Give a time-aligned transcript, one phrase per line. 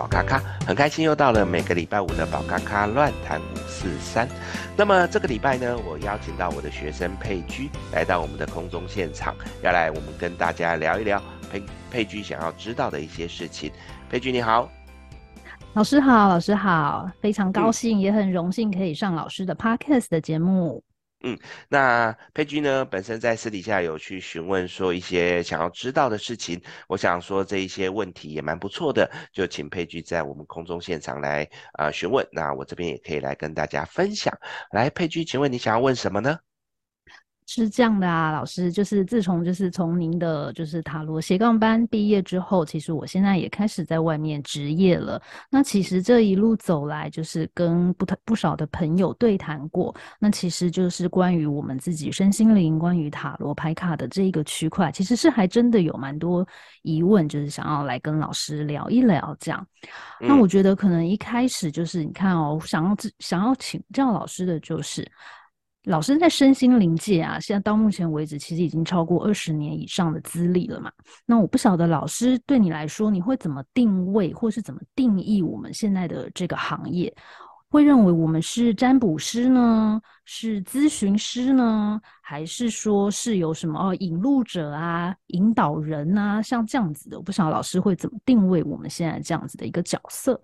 [0.00, 4.26] 宝咖咖，很开心又到了每个礼拜五的宝咖咖乱谈五四三。
[4.74, 11.22] 那么这个礼拜呢，我邀请到我的学生佩居来到我们的空中现场，要来我们跟大家聊一聊
[11.52, 13.70] 佩佩居想要知道的一些事情。
[14.08, 14.70] 佩居你好，
[15.74, 20.82] 老师好，老师好，非常高兴，嗯、也很荣幸可以上老师的 Podcast 的节目。
[21.22, 21.38] 嗯，
[21.68, 34.32] 那佩君呢，本身在私底下有去询问说一些想要知道的事情，我想说这一些问题也蛮不错的，就请佩君在我们空中现场来啊、询问，那我这边也可以来跟大家分享。
[34.72, 36.38] 来，佩君，请问你想要问什么呢？
[37.52, 45.20] 是这样的啊，老师，就是自从就是从您的就是塔罗斜杠班毕业之后，其实我现在也开始在外面职业了。
[45.50, 49.92] 那其实这一路走来，就是跟不不少的朋友对谈过。
[50.20, 56.46] 那其实就是关于我们自己身心灵，关于塔罗牌卡的这一个区块，其实是还真的有蛮多
[56.82, 59.66] 疑问，就是想要来跟老师聊一聊这样。
[60.20, 65.04] 嗯、那我觉得可能一开始就是你看哦，想要想要请教老师的就是。
[65.84, 70.92] 老师在身心灵界啊，现在到目前为止，其实已经超过二十年以上的资历了嘛。
[71.24, 77.10] 那我不晓得老师对你来说，你会怎么定位，或是怎么定义我们现在的这个行业？
[77.70, 87.16] 会认为我们是占卜师呢，是咨询师呢，还是说是有什么哦引路者啊、引导人啊，像这样子的？
[87.16, 90.38] 我不晓得老师会怎么定位我们现在这样子的一个角色。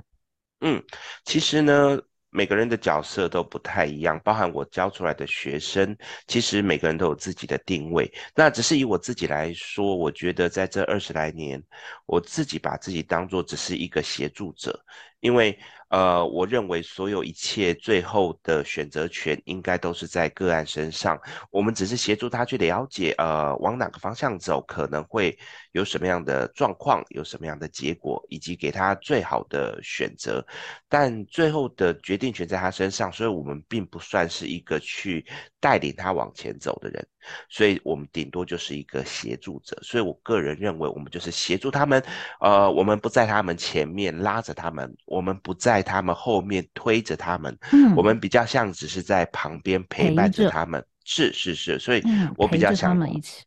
[0.60, 0.82] 嗯，
[1.26, 2.00] 其实呢。
[2.36, 8.12] 每个人的角色都不太一样，包含我教出来的学生，其实每个人都有自己的定位。
[8.34, 11.62] 那只是以我自己来说，我觉得在这二十来年，
[12.04, 14.78] 我自己把自己当作只是一个协助者，
[15.20, 15.58] 因为。
[15.88, 21.18] 呃，我认为所有一切最后的选择权应该都是在个案身上，
[21.50, 25.38] 我们只是协助他去了解，呃，往哪个方向走，可能会
[25.72, 30.44] 有什么样的状况，有什么样的结果，以及给他最好的选择。
[30.88, 35.24] 但最后的决定权在他身上，所以我们并不算是一个去
[35.66, 37.08] 带领他往前走的人，
[37.48, 39.78] 所以我们顶多就是一个协助者。
[39.82, 42.02] 所以我个人认为，我们就是协助他们，
[42.40, 45.82] 呃，我们不在他们前面拉着他们，我们不在。
[45.86, 52.02] 他们后面推着他们，嗯，我们比较像只是在旁边陪伴着他们，是是是，所以
[52.36, 53.44] 我比较像他们一起。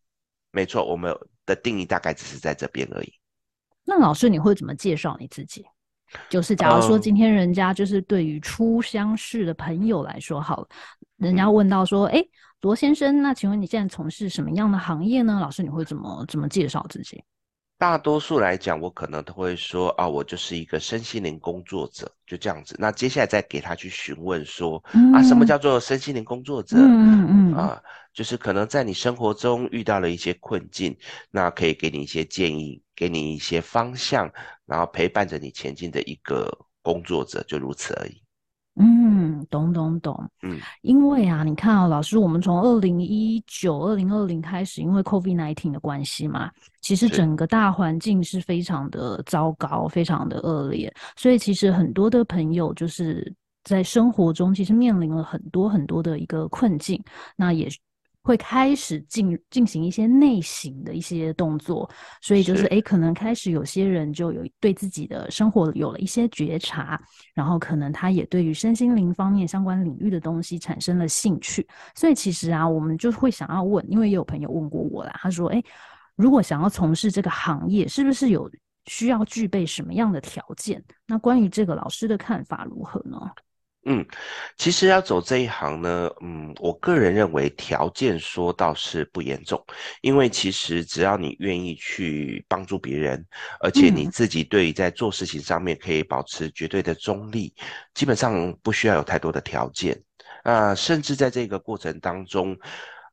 [0.52, 1.14] 没错，我们
[1.46, 3.14] 的定义大概只是在这边而已。
[3.84, 5.66] 那老师，你会怎么介绍你自己？
[6.30, 10.68] 就是假如说今天人家就是对于初相识的朋友来说，好了，
[11.18, 12.24] 人家问到说，哎，
[12.62, 15.40] 罗先生，那请问你现在从事什么样的行业呢？
[15.40, 17.24] 老师，你会怎么怎么介绍自己？
[17.80, 22.76] 大多数来讲，我可能都会说啊，我就是一个身心灵工作者，就这样子。
[22.78, 26.76] 那接下来再给他去询问说，嗯、啊，什么叫做身心灵工作者？
[26.78, 27.82] 嗯嗯啊，
[28.14, 30.94] 就是可能在你生活中遇到了一些困境，
[31.32, 34.30] 那可以给你一些建议，给你一些方向，
[34.66, 36.52] 然后陪伴着你前进的一个
[36.82, 38.22] 工作者，就如此而已。
[38.80, 40.18] 嗯，懂懂懂。
[40.42, 46.50] 嗯，因为啊，你看啊，老师，我们从二零一九、二零二零开始，因为 COVID nineteen 的关系嘛，
[46.82, 53.32] 其实整个大环境是非常的糟糕，非常的恶劣，所以其实很多的朋友就是
[53.64, 57.04] 在生活中其实面临了很多很多的一个困境，
[57.36, 57.70] 那也。
[58.22, 61.90] 会开始进进行一些内省的一些动作，
[62.22, 67.02] 所以就是诶，可能开始有些人就有对自己的生活有了一些觉察，
[67.34, 71.68] 然后可能他也对于身心灵方面相关领域的东西产生了兴趣。
[71.96, 75.64] 所以其实啊，我们就会想要问，因为也有朋友问过我啦，他说：“诶，
[76.16, 78.52] 如果想要从事这个行业，是不是有
[78.86, 80.84] 需要具备什么样的条件？
[81.08, 83.18] 那关于这个，老师的看法如何呢？”
[83.86, 84.06] 嗯，
[84.58, 89.66] 其实要走这一行呢，嗯，我个人认为条件说倒是不严重，
[90.02, 93.26] 因为其实只要你愿意去帮助别人，
[93.62, 97.54] 而且你自己对于在做事情上面可以保持绝对的中立，
[97.94, 100.00] 基本上不需要有太多的条件。
[100.44, 102.56] 那、呃，甚至在这个过程当中，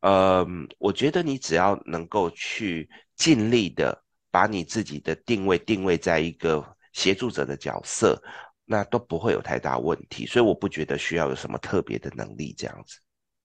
[0.02, 0.44] 呃，
[0.78, 3.96] 我觉得你只要能够去尽力的
[4.32, 6.62] 把你自己的定位定位在一个
[6.92, 8.20] 协助者的角色。
[8.66, 12.98] 那都不会有太大问题，所以我不觉得需要有什么特别的能力这样子。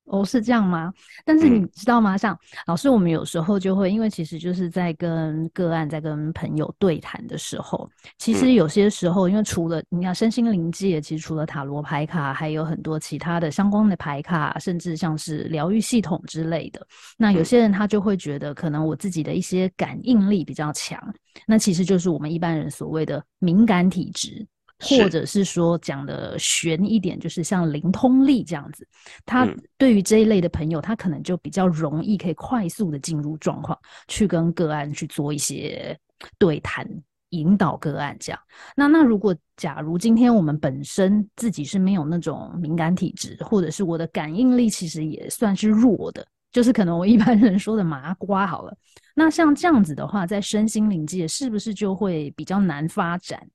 [0.06, 0.92] 哦，是这样吗？
[1.24, 2.16] 但是你知道吗？
[2.16, 7.88] 嗯、像老师，我们有时候就会，因为其实就是在跟个案、在跟朋友对谈的时候，
[8.18, 16.86] 其实有些时候，因为除了你看身心灵界，其实除了塔罗牌卡，还有很多其他的相关的牌卡，甚至像是疗愈系统之类的。
[17.16, 21.00] 那有些人他就会觉得，可能我自己的一些感应力比较强，
[21.46, 24.46] 那其实就是我们一般人所谓的敏感体质。
[24.82, 28.88] 或者是说讲的悬一点，就是像灵通力这样子，
[29.26, 29.48] 他
[29.78, 35.98] 对于这一类的朋友，他可能就比较容易可以快速的进入状况，去跟个案去做一些
[36.38, 36.88] 对谈，
[37.30, 38.40] 引导个案这样。
[38.76, 48.76] 那那如果假如今天我们本身自己是没有那种敏感体质，或者是我的感应力其实也算是弱的，就是可能我一般人说的麻瓜好了。
[49.14, 53.46] 那像这样子的话，在身心灵界是不是就会比较难发展？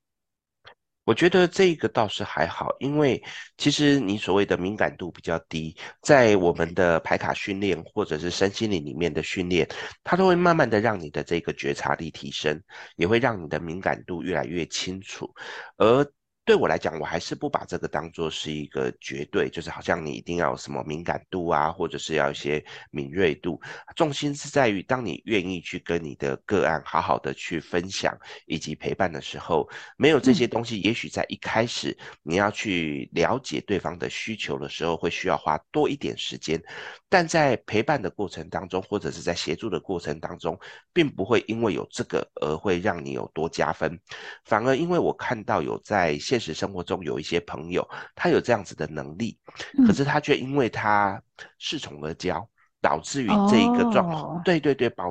[1.07, 3.23] 我觉得这个倒是还好，因为
[3.57, 9.67] 其实你所谓的敏感度比较低，在我们的排卡训练或者是身心灵里面的训练，
[10.05, 12.61] 它都会慢慢的让你的这个觉察力提升，
[12.97, 15.33] 也会让你的敏感度越来越清楚，
[15.79, 16.07] 而。
[16.47, 23.61] 对我来讲，我还是不把这个当做是一个绝对，就是好像你一定要有什么敏感度啊，或者是要一些敏锐度。
[23.97, 28.17] 重心是在于，当你愿意去跟你的个案好好的去分享
[28.47, 36.63] 以及陪伴的时候，没有这些东西，也许在一开始你要去了解对方的需求的时候，会需要花多一点时间。
[37.09, 40.57] 但在陪伴的过程当中，或者是在协助的过程当中，
[40.93, 43.99] 并不会因为有这个而会让你有多加分，
[44.45, 49.39] 反而因为我看到有在现实生活中有一些朋友，他有这样子的能力，
[49.87, 51.21] 可是他却因为他
[51.61, 52.45] 恃宠而骄，
[52.81, 55.11] 导致于这一个状况，对对对，保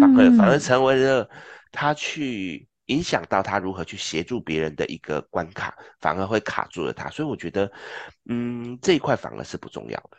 [0.00, 1.28] 反而反而成为了
[1.70, 7.70] 他去影响到他如何去协助别人的一个关卡，反而会卡住了他，所以我觉得，
[8.28, 10.18] 嗯，这一块反而是不重要的。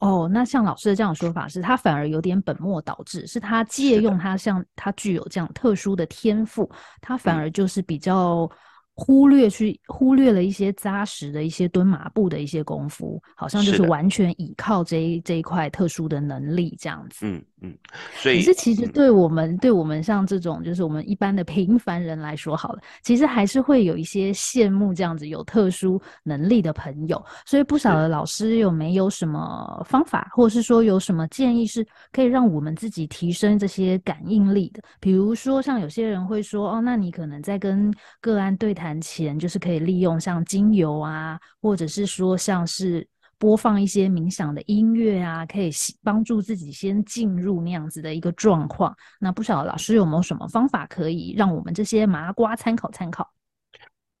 [0.00, 6.70] 哦，那像老师的这样的说法是，他反而有点本末倒置，是他借用他像他具有这样特殊的天赋，
[7.00, 8.48] 他反而就是比较。
[8.94, 17.26] 忽略去忽略了一些扎实的一些蹲马步的一些功夫，好像就是完全依靠这一这一块特殊的能力这样子。
[17.26, 17.78] 嗯嗯，
[18.14, 27.20] 所以可是其实对我们、嗯、对我们像这种就是我们一般的平凡人来说，好了，其实还是会有一些羡慕这样子有特殊能力的朋友。
[27.44, 34.80] 所以不少的老师有没有什么方法，或者是说有什么建议是可以让我们自己提升这些感应力的？
[35.00, 38.84] 比如说像有些人会说，哦，那你可能在跟个案对谈。
[38.84, 43.08] 谈前就是可以利用像精油啊，或者是说像是
[43.44, 45.70] 播放一些冥想的音乐啊，可以
[46.02, 48.96] 帮助自己先进入那样子的一个状况。
[49.20, 53.30] 那不晓得老师有没有什么方法可以让我们这些麻瓜参考参考？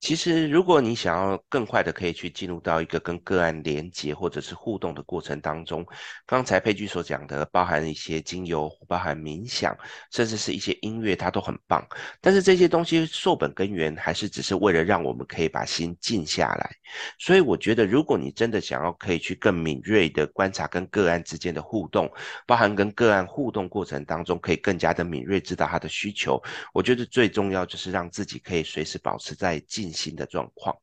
[0.04, 5.82] 其实，如果你想要更快的可以去进入到一个跟个案连接或者是互动的过程当中，
[6.26, 9.74] 刚才佩居所讲的，包含一些精油、包含冥想，
[10.12, 11.82] 甚至是一些音乐，它都很棒。
[12.20, 16.70] 但是这些东西溯本根源，还是只是为了让我们可以把心静下来。
[17.18, 22.12] 所以我觉得，如果你真的想要可以去更敏锐的观察跟个案之间的互动，
[22.46, 26.38] 包含跟个案互动过程当中可以更加的敏锐知道他的需求，
[26.74, 29.93] 我觉得最重要就是让自己可以随时保持在静。
[29.94, 30.76] 新的状况，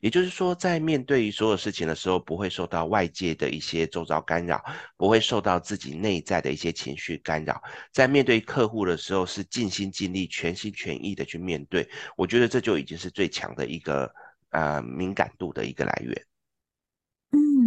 [0.00, 4.62] 也就是说，在面对于所有事情的时候，不会受到外界的一些周遭干扰，
[4.96, 7.60] 不会受到自己内在的一些情绪干扰。
[7.90, 11.88] 在面对客户的时候，是尽心尽力、全心全意的去面对。
[12.16, 14.12] 我觉得这就已经是最强的一个
[14.50, 16.14] 呃敏感度的一个来源。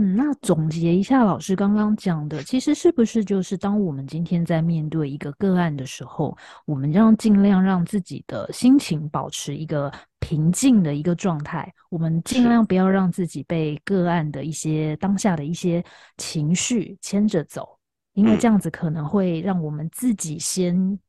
[0.01, 15.83] 嗯，那总结一下老师刚刚讲的，其实是不是就是当我们今天在面对一个个案的时候，我们让尽量让自己的心情保持一个平静的一个状态，我们尽量不要让自己被个案的一些当下的一些
[16.17, 17.77] 情绪牵着走，
[18.13, 20.99] 因为这样子可能会让我们自己先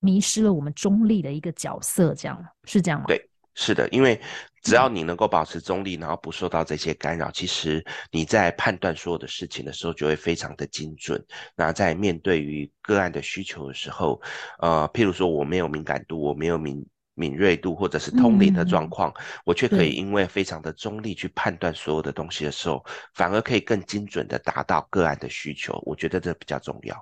[0.00, 3.06] 迷失了我们中立的一个角色，这样是这样吗？
[3.06, 3.24] 对。
[3.54, 4.18] 是的，因为
[4.62, 11.22] 只要你能够保持中立，然后不受到这些干扰，其实你在判断所有的事情的时候就会非常的精准。
[11.56, 14.20] 那在面对于个案的需求的时候，
[14.60, 25.82] 呃，譬如说我没有敏感度，我没有敏敏锐度，或者是通灵的状况，嗯、我却可以因为非常的中立去判断所有的东西的时候，反而可以更精准的达到个案的需求。
[25.84, 26.96] 我觉得这比较重要。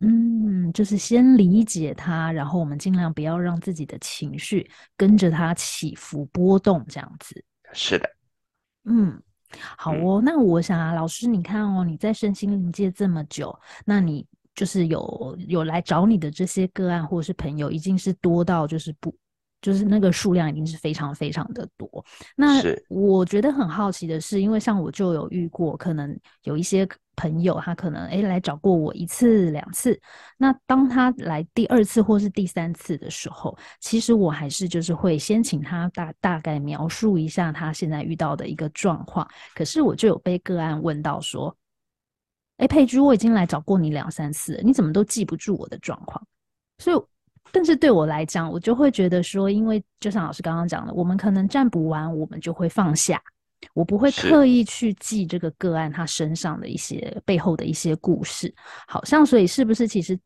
[0.00, 7.42] 嗯，就是先理解他，然后我们尽量不要让自己的情绪跟着他起伏波动，这样子。
[7.72, 8.08] 是的，
[8.84, 9.22] 嗯，
[9.78, 10.20] 好哦。
[10.20, 19.16] 嗯、那我想啊，老师，你看哦，你在身心灵界这么久，那你就是有有来找你的这些个案或者是朋友，已经是多到就是不，
[19.66, 22.04] 就是那个数量已经是非常非常的多。
[22.36, 26.86] 那我觉得很好奇的是，因为像我就有遇过，可能有一些。
[27.18, 29.98] 朋友，他可能诶来找过我一次两次，
[30.36, 39.26] 那当他来第二次或是第三次的时候，其实我还是就是会先请他大大概描述一下他现在遇到的一个状况。
[39.54, 41.56] 可是我就有被个案问到说
[42.60, 46.22] ：“诶，佩居，我已经来找过你两三次了，你怎么都记不住我的状况？”
[46.76, 46.96] 所以，
[47.52, 53.20] 但是对我来讲，我就会觉得说，因为就像老师刚刚讲的，我们可能占卜完，我们就会放下。
[53.72, 58.54] 我不会刻意去记这个个案他身上的一些背后的一些故事，
[58.86, 60.18] 好像所以是不是其实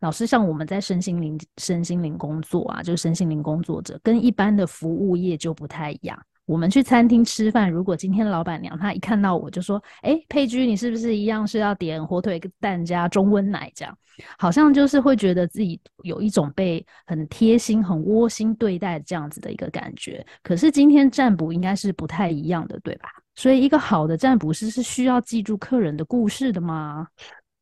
[0.00, 6.16] 老师像我们在身心灵身心灵工作啊，就是身心灵工作者，跟一般的服务业就不太一样。
[6.46, 13.98] 我们去餐厅吃饭，如果今天老板娘她一看到我就说：“哎，佩居，你是不是一样是要点火腿蛋加中温奶？”这样
[14.38, 20.24] 好像就是会觉得自己有一种被很贴心、很窝心对待这样子的一个感觉。
[20.42, 23.10] 可是今天占卜应该是不太一样的，对吧？
[23.34, 27.06] 所以一个好的占卜师是需要记住客人的故事的吗？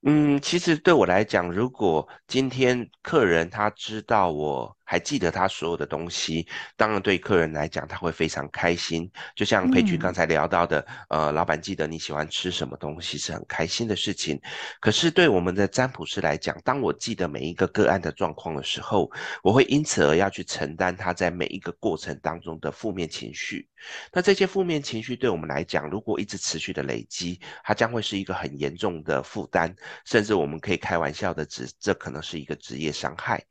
[0.07, 9.11] 嗯，其实对我来讲，如果今天客人他知道我还记得他所有的东西，当然对客人来讲他会非常开心。
[9.35, 14.39] 就像佩菊刚才聊到的，嗯、呃，老板记得你喜欢吃什么东西是很开心的事情。
[14.81, 19.11] 可是对我们的占卜师来讲，当我记得每一个个案的状况的时候，
[19.43, 23.67] 我会因此而要去承担他在每一个过程当中的负面情绪。
[24.13, 29.75] 那这些负面情绪对我们来讲，如果一直持续的累积，它将会是一个很严重的负担，
[30.05, 33.43] 甚至我们可以开玩笑的指，这可能是一个职业伤害。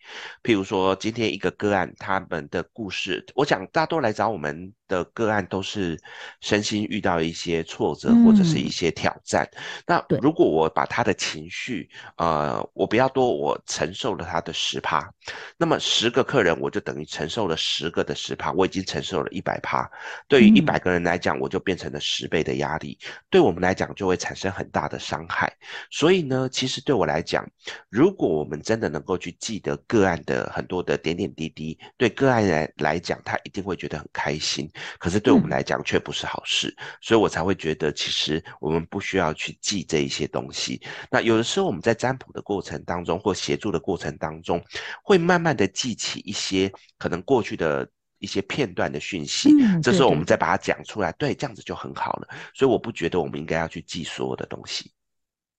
[0.44, 1.23] 譬如说今天。
[1.30, 6.00] 一个个案，他们的故事，我想大多来找我们的个案都是
[6.42, 9.48] 身心遇到一些挫折或者是一些挑战。
[9.53, 15.12] 嗯、那如果我把他的情绪，呃，我不要多，我承受了他的十趴，
[15.58, 19.89] 那么十个客人我就等于承受了十个的十趴，我已经承受了一百趴。
[20.27, 22.98] 对于一百个人来讲，我就变成了十倍的压力，
[23.30, 25.51] 对我们来讲就会产生很大的伤害。
[25.89, 27.48] 所以呢，其实对我来讲，
[27.89, 34.70] 如果我们真的能够去记得个案的很多的点点点滴滴，对个案来来讲，他一定会觉得很开心。
[34.98, 40.82] 可是对我们来讲却不是好事，嗯，所以我才会觉得，其实我们不需要去记这一些东西。
[41.12, 44.63] 那有的时候我们在占卜的过程当中，或协助的过程当中，
[45.03, 47.88] 会慢慢的记起一些可能过去的
[48.20, 52.27] 一些片段的讯息，嗯，这时候我们再把它讲出来，对，这样子就很好了。
[52.53, 54.91] 所以我不觉得我们应该要去记所有的东西。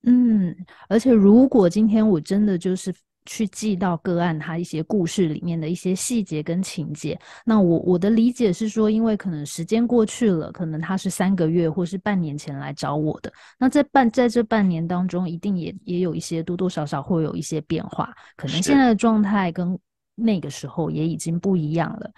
[0.06, 0.54] 嗯，
[0.88, 2.94] 而且如果今天我真的就是。
[3.26, 7.18] 去记到个案他一些故事里面的一些细节跟情节。
[7.44, 13.32] 那我我的理解是说，因为可能时间过去了，可能他是三个月或是半年前来找我的。
[13.58, 18.14] 那在半在这半年当中，一定也也有一些多多少少会有一些变化。
[18.36, 19.78] 可能现在的状态跟。
[20.14, 22.10] 那个时候也已经不一样了，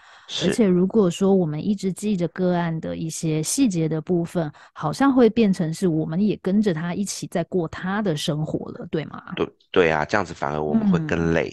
[0.43, 9.33] 而且如果说我们一直记着个案的一些细节的部分，好像会变成是我们也跟着他一起在过他的生活了，对吗？
[9.37, 11.51] 对对啊，这样子反而我们会更累。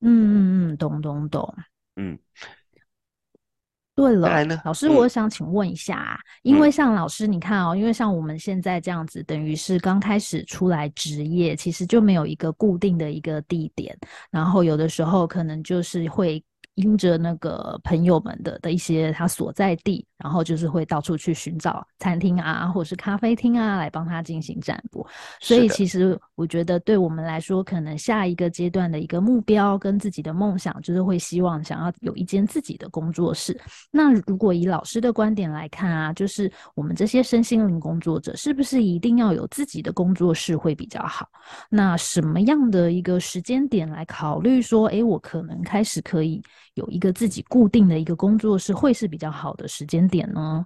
[0.00, 1.54] 嗯嗯嗯，懂懂懂。
[1.96, 2.18] 嗯。
[4.00, 13.96] 对了，老师，我想请问一下啊，嗯，因为像老师，你看哦，因为像我们现在这样子，等于是刚开始出来职业，其实就没有一个固定的一个地点，
[14.30, 16.42] 然后有的时候可能就是会。
[16.80, 25.06] 因着那个朋友们的的一些他所在地，然后就是会到处去寻找餐厅啊，或者是咖啡厅啊，来帮他进行占卜。
[25.40, 33.58] 所以其实我觉得，对我们来说，可能下一个阶段的一个目标跟自己的梦想，就是会希望想要有一间自己的工作室。
[33.90, 41.28] 那如果以老师的观点来看啊，就是我们这些身心灵工作者，是不是一定要有自己的工作室会比较好？
[41.68, 46.42] 那什么样的一个时间点来考虑说，哎，我可能开始可以。
[46.74, 50.64] 有一个自己固定的一个工作室，会是比较好的时间点呢？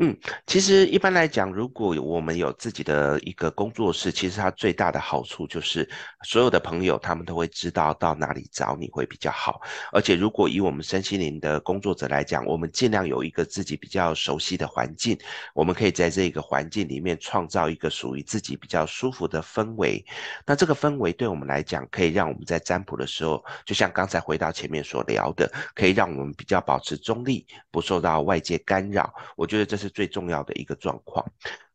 [0.00, 5.88] 嗯，其实一般来讲，如果我们有自己的一个工作室，其实它最大的好处就是
[6.22, 9.60] 所有的朋友他们都会知道到哪里找你会比较好。
[9.90, 15.18] 而且，如果以我们身心灵的工作者来讲，我们尽量有一个自己比较熟悉的环境，
[15.52, 20.06] 我们可以在这个环境里面创造一个属于自己比较舒服的氛围。
[20.46, 29.12] 那这个氛围对我们来讲，可以让我们在占卜的时候，就像刚才回到前面所聊的，可以让我们比较保持中立，不受到外界干扰。
[29.34, 29.87] 我觉得这是。
[29.88, 31.24] 最重要的一个状况，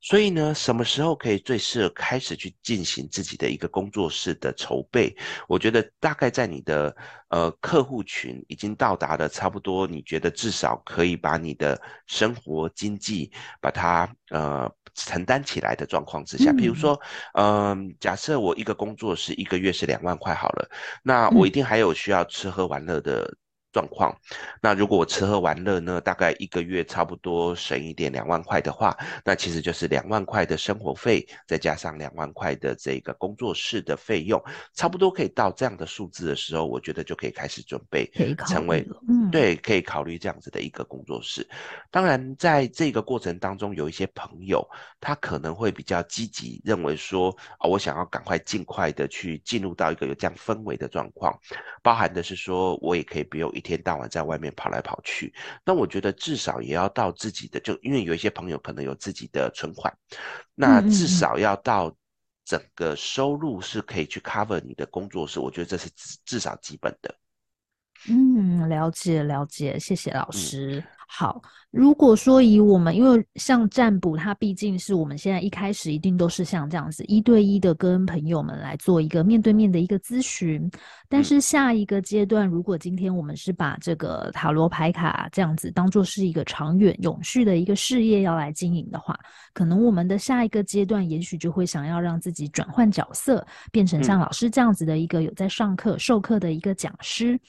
[0.01, 5.15] 所以呢，什么时候可以最适合开始去进行自己的一个工作室的筹备？
[5.48, 6.96] 我觉得大概在你的
[7.29, 17.00] 呃客户群已经到达了差不多，你觉得至少可以把你的生活经济把它呃承担起来的状况之下，比如说，
[17.34, 20.70] 嗯、呃，假设我一个工作室一个月是两万块好了，
[21.03, 23.34] 那我一定还有需要吃喝玩乐的。
[23.74, 24.15] 状况，
[24.62, 34.42] 那如果我吃喝玩乐呢，大概一个月差不多省一点两万块的话，那其实就是两万块的生活费，再加上两万块的这个工作室的费用，
[34.75, 38.08] 差不多可以到这样的数字的时候，我觉得就可以开始准备
[38.48, 41.46] 成为，嗯，对，可以考虑这样子的一个工作室。
[41.89, 44.63] 当然，在这个过程当中，有一些朋友
[45.01, 51.36] 他可能会比较积极，认为说啊，我想要赶快尽快的去进入到一个有这样氛围的状况，
[51.82, 53.62] 包含的是说我也可以不用一。
[53.63, 59.98] 一天到晚在外面跑来跑去，那我觉得至少也要到自己的，就因为有一些朋友可能有自己的存款，
[60.53, 61.96] 那至少要到
[62.43, 67.15] 整个收入是可以去 cover 你的工作室，我觉得这是至至少基本的。
[68.10, 70.79] 嗯，了解了解，谢谢老师。
[70.79, 70.84] 嗯、
[71.15, 71.39] 好。
[71.70, 80.70] 如果说以我们，因为像占卜，它毕竟是我们现在一开始一定都是像这样子一对一的跟朋友们来做一个面对面的一个咨询。
[81.10, 89.17] 但是下一个阶段，如果今天我们是把这个塔罗牌卡这样子当做是一个长远永续的一个事业要来经营的话，
[89.51, 97.39] 可能我们的下一个阶段，也许就会想要让自己转换角色，变成像老师这样子的一个有在上课授课的一个讲师。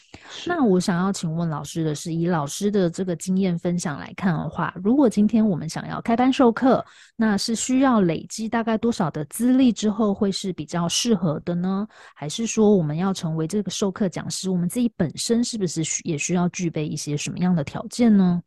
[0.47, 6.85] 那我想要请问老师的是，以老师的这个经验分享来看的话，如果今天我们想要开班授课，
[7.17, 11.87] 那是需要累积大概多少的资历之后会是比较适合的呢？
[12.15, 18.43] 还是说我们要成为这个授课讲师，我们自己本身是不是也需要具备一些什么样的条件呢？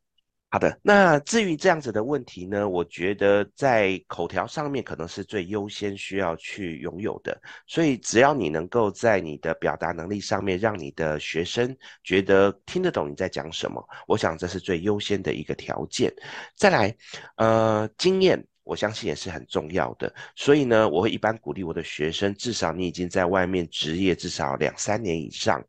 [0.50, 7.38] 好的，那至于这样子的问题呢，我觉得在口条上面可能是最优先需要去拥有的。
[7.68, 16.13] 所以只要你能够在你的表达能力上面，让你的学生觉得听得懂你在讲什么，我想这是最优先的一个条件。
[16.56, 16.96] 再来，
[17.36, 20.12] 呃，经验我相信也是很重要的。
[20.34, 25.62] 所以呢，我会一般鼓励我的学生，至少你已经在外面职业至少两三年以上。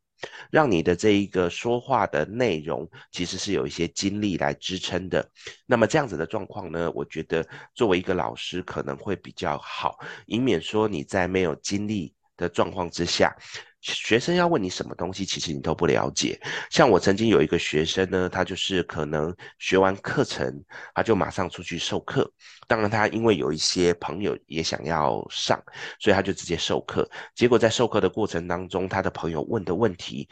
[0.50, 5.30] 让你的这一个说话的内容其实是有一些精力来支撑的，
[5.66, 13.37] 那么这样子的状况呢，我觉得作为一个老师可能会比较好，以免说你在没有精力的状况之下。
[13.80, 16.38] 学生要问你什么东西，其实你都不了解。
[16.68, 20.52] 像我曾经有一个学生呢，他就是可能学完课程，
[20.92, 22.28] 他就马上出去授课。
[22.66, 25.62] 当然，他因为有一些朋友也想要上，
[26.00, 27.09] 所以他就直接授课。
[27.37, 30.28] 结果在授课的过程当中，他的朋友问的问题，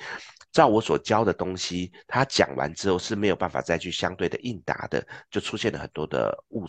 [0.51, 6.66] 照我所教的东西，他讲完之后是没有办法再去相对的应答的，就出现了很多的误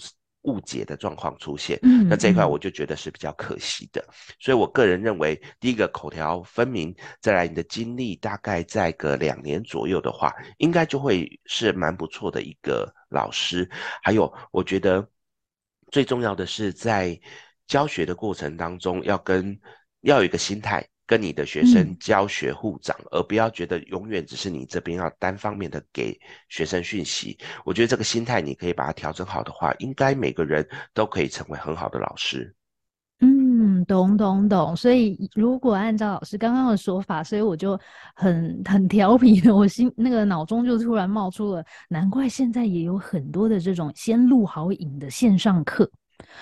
[0.47, 4.03] 误解的状况出现，嗯那这一块我就觉得是比较可惜的。
[4.39, 13.69] 所以我个人认为，第一个口条分明，再来你的经历大概在个两年左右的话，应该就会是蛮不错的一个老师。
[14.01, 15.07] 还有，我觉得
[15.91, 17.19] 最重要的是在
[17.67, 19.59] 教学的过程当中，要跟
[20.01, 20.87] 要有一个心态。
[21.07, 27.37] 跟你的学生教学互长，嗯，而不要觉得永远只是你这边要单方面的给学生讯息。
[27.63, 32.53] 我觉得这个心态你可以把它调整好的话，应该每个人都可以成为很好的老师。
[33.19, 34.75] 嗯，懂懂懂。
[34.75, 37.79] 所以如果按照老师刚刚的说法，所以我就
[38.13, 45.89] 很很调皮的，我心那个脑中就突然冒出了，难怪现在也有很多的这种先录好影的线上课。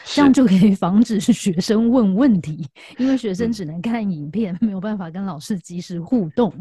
[0.05, 6.53] 这样就可以防止学生问问题，因为学生只能看影片，嗯，没有办法跟老师及时互动。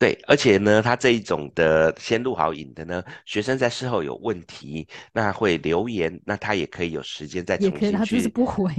[0.00, 7.84] 对，而且呢，他这一种的先录好影的呢，学生在事后有问题，那会留言，那他也可以有时间再重新去。
[7.86, 8.72] 也可以，他就是不回。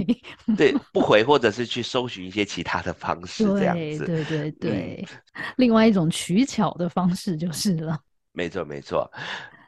[0.56, 4.06] 对，不回，或者是去搜寻一些其他的方式，这样子。
[4.06, 7.98] 对对对对，嗯，另外一种取巧的方式就是了。
[8.32, 9.06] 没错没错。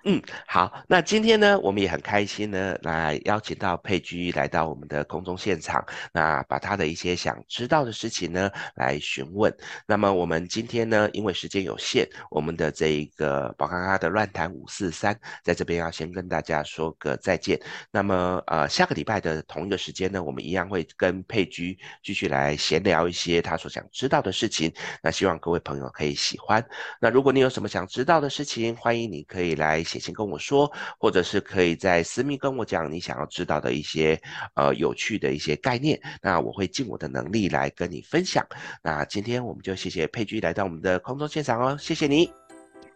[0.05, 9.55] 嗯，好，那今天呢，我们也很开心呢，来邀请到佩居来到我们的空中现场，那把他的一些想知道的事情呢来询问。
[9.87, 17.61] 那么我们今天呢，因为时间有限，我们的这一个宝咖咖的乱谈五四三，在这边要先跟大家说个再见。
[17.93, 24.73] 那么呃，下个礼拜的同一个时间呢，我们一样会跟佩居继续来闲聊一些他所想知道的事情。
[25.01, 26.65] 那希望各位朋友可以喜欢。
[27.01, 29.81] 那如果你有什么想知道的事情，欢迎你可以来。
[29.93, 34.19] 写信跟我说，或者是可以在私密跟我讲你想要知道的一些
[34.55, 38.43] 呃有趣的一些概念，那我会尽我的能力来跟你分享。
[38.83, 42.31] 那今天我们就谢谢佩居来到我们的空中现场哦，谢谢你，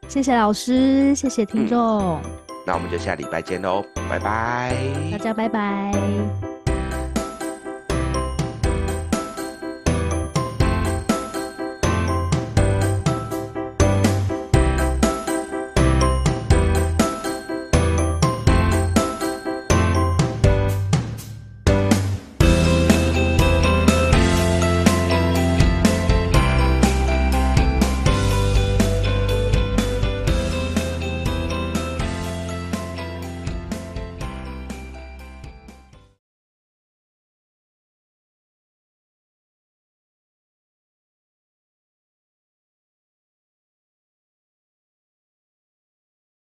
[0.09, 1.79] 谢谢老师，谢谢听众，
[2.23, 2.23] 嗯，
[2.67, 4.75] 那我们就下礼拜见喽，拜拜，
[5.13, 6.56] 大家拜拜。